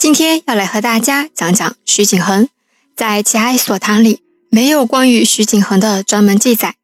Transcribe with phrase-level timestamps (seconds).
[0.00, 2.48] 今天要来和大家讲讲徐景恒。
[2.96, 6.76] 在《奇爱所谈》里没有关于徐景恒的专门记载，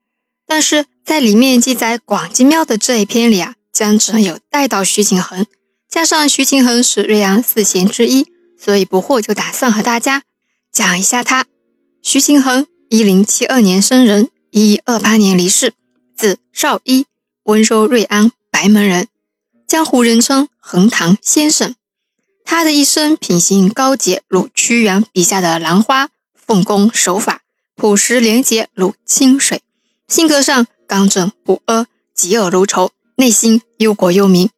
[0.47, 5.47] 但是在里面记载广济庙的这一篇里啊，将只有带到徐景恒。
[5.89, 8.27] 加上徐景恒是瑞阳四贤之一，
[8.63, 10.23] 所以不惑就打算和大家
[10.71, 11.47] 讲一下他。
[12.03, 15.73] 徐景恒，一零七二年生人，一一二八年离世，
[16.15, 17.07] 字少一，
[17.45, 19.09] 温州瑞安白门人，
[19.67, 21.75] 江湖人称横塘先生。
[22.47, 27.43] 他的一生品行高洁，如屈原笔下的兰花；奉公守法，
[27.75, 29.63] 朴实廉洁，如清水。
[30.07, 34.49] 性格上刚正不阿，嫉恶如仇，内心忧国忧民。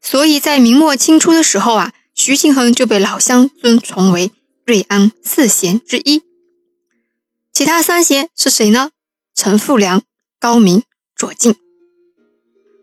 [0.00, 4.32] 所以在明末清初的时候啊，徐庆恒就被老乡尊崇为
[4.64, 6.22] 瑞安四贤之一。
[7.52, 8.90] 其他三贤是谁呢？
[9.34, 10.02] 陈复良、
[10.40, 10.82] 高明、
[11.14, 11.54] 左敬。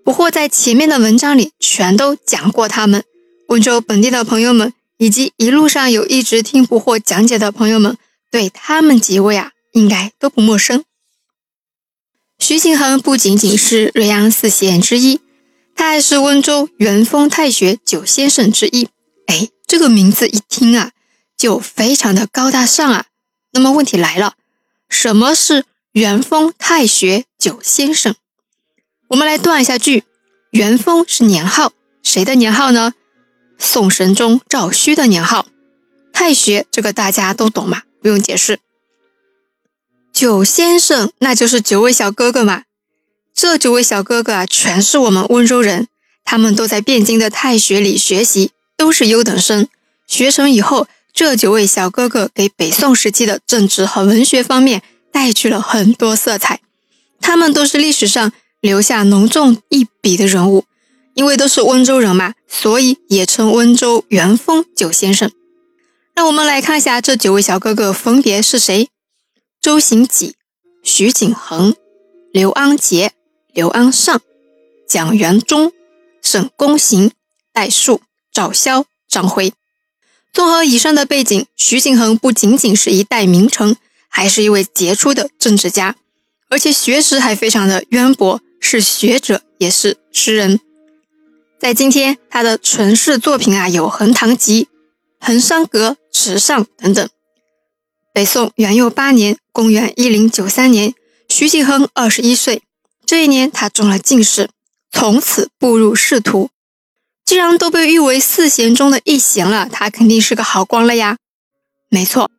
[0.05, 3.03] 不过在前面的文章里全都讲过他们。
[3.53, 7.95] 温州本地的朋友们，以及一路上有一直听不惑讲解的朋友们，
[8.31, 10.83] 对他们几位啊，应该都不陌生。
[12.39, 15.21] 徐景恒不仅仅是瑞安四贤之一，
[15.75, 18.89] 他还是温州元丰太学九先生之一。
[19.27, 20.89] 哎，这个名字一听啊，
[21.37, 23.05] 就非常的高大上啊。
[23.51, 24.33] 那么问题来了，
[24.89, 28.15] 什么是元丰太学九先生？
[29.09, 30.05] 我们来断一下句，
[30.49, 32.95] 元丰是年号，谁的年号呢？
[33.63, 35.45] 宋神宗赵顼的年号，
[36.11, 38.59] 太学这个大家都懂嘛，不用解释。
[40.11, 42.63] 九先生那就是九位小哥哥嘛，
[43.33, 45.87] 这九位小哥哥啊，全是我们温州人，
[46.25, 49.67] 他们都在汴京的太学里学习，都是优等生。
[50.05, 56.59] 学成以后，这九位小哥哥给北宋时期的政治和文学方面带去了很多色彩，
[57.21, 60.65] 他们都是历史上留下浓重一笔的人物。
[61.13, 65.31] 因为都是温州人嘛，所以也称温州元丰九先生。
[66.15, 68.89] 让我们来看一下这九位小哥哥分别是谁：
[69.61, 70.35] 周行己、
[70.83, 71.75] 徐景恒、
[72.31, 73.11] 刘安杰、
[73.53, 74.21] 刘安尚、
[74.87, 75.71] 蒋元忠、
[76.21, 77.11] 沈公行、
[77.51, 79.53] 戴树、赵萧、张辉。
[80.31, 85.95] 综合以上的背景，徐景恒不仅仅是一代名臣，还是一位杰出的政治家，
[86.49, 90.59] 而且学识还非常的渊博，是学者也是诗人。
[91.63, 94.65] 在今天，他的传世作品啊有《横塘集》
[95.25, 97.09] 《横山阁》《池上》等等。
[98.13, 100.93] 北宋元佑八年（公元一零九三年），
[101.29, 102.63] 徐景恒二十一岁。
[103.05, 104.49] 这一年，他中了进士，
[104.91, 106.49] 从此步入仕途。
[107.25, 111.15] 既然都被誉为四贤中的一贤了，他肯定是个好官了呀。
[111.87, 112.29] 没错，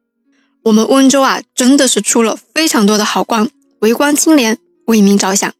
[0.64, 3.48] 我们温州啊，真的是出了非常多的好官，
[3.78, 4.58] 为官清廉，
[4.88, 5.50] 为民着想。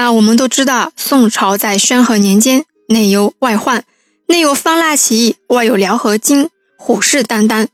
[0.00, 3.84] 那我们都知道，宋朝在宣和年间，内忧外患，
[4.28, 7.66] 内有方腊起义，外有辽和金，虎视眈眈。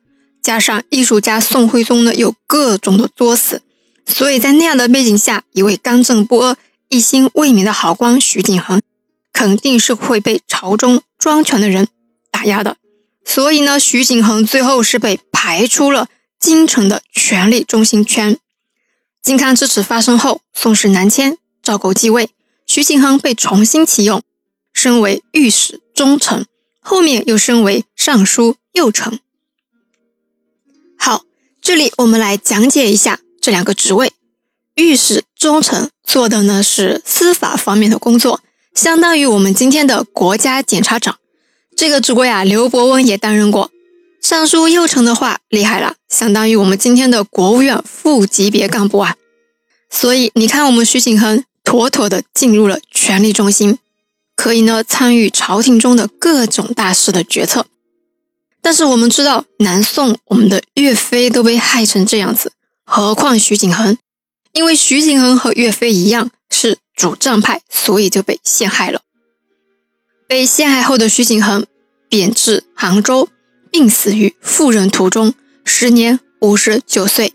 [0.42, 3.62] 加上艺术家宋徽宗呢，有各种的作死，
[4.08, 6.56] 所以在那样的背景下，一位刚正不阿、
[6.88, 8.82] 一心为民的好官徐景恒，
[9.32, 11.86] 肯定是会被朝中专权的人
[12.32, 12.76] 打压的。
[13.24, 16.08] 所以呢，徐景恒最后是被排出了
[16.40, 18.36] 京城的权力中心圈。
[19.22, 21.38] 靖康之耻发生后，宋室南迁。
[21.66, 22.30] 赵构继位，
[22.64, 24.22] 徐景亨被重新启用，
[24.72, 26.46] 升为御史中丞，
[26.78, 29.18] 后面又升为尚书右丞。
[30.96, 31.24] 好，
[31.60, 34.12] 这里我们来讲解一下这两个职位。
[34.76, 38.40] 御史中丞做的呢是司法方面的工作，
[38.72, 41.18] 相当于我们今天的国家检察长。
[41.76, 43.72] 这个职位啊，刘伯温也担任过。
[44.22, 49.16] 尚书右丞的话厉害了，相当于我们今天的国务院副级别干部啊。
[49.90, 51.42] 所以你看，我们徐景恒。
[51.66, 53.78] 妥妥的进入了权力中心，
[54.36, 57.66] 可以呢参与朝廷中的各种大事的决策。
[58.62, 62.52] 但是我们知道，南宋我们的岳飞都被害成这样子，
[62.84, 63.98] 何况徐景恒？
[64.52, 69.02] 因为徐景恒和岳飞一样是主战派，所以就被陷害了。
[70.28, 71.66] 被陷害后的徐景恒
[72.08, 73.28] 贬至杭州，
[73.72, 75.34] 病死于赴任途中，
[75.64, 77.34] 时年五十九岁。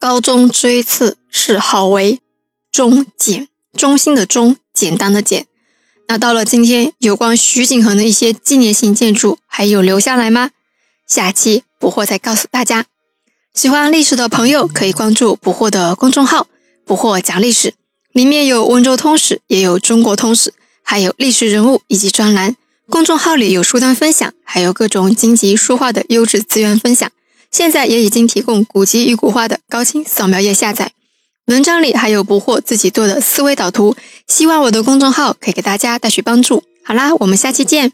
[0.00, 2.18] 高宗追赐谥号为。
[2.74, 3.46] 中简，
[3.78, 5.46] 中心的中，简单的简。
[6.08, 10.50] 那到了今天，有关徐景恒的一些纪念性建筑还有留下来吗？
[11.06, 12.86] 下期捕获再告诉大家。
[13.54, 16.48] 喜欢历史的朋友可以关注捕获的公众号
[16.84, 17.74] “捕获讲历史”，
[18.12, 22.56] 里面有温州通史，也有中国通史，还有历史人物以及专栏。
[22.90, 27.08] 公众号里有书单分享，还有各种经籍书画的优质资源分享。
[27.52, 30.90] 现在也已经提供古籍与古画的高清扫描页下载。
[31.46, 33.94] 文章里还有不惑自己做的思维导图，
[34.26, 36.64] 希望我的公众号可以给大家带去帮助。
[36.82, 37.92] 好啦，我们下期见。